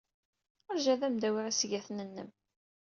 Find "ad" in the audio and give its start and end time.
0.93-1.01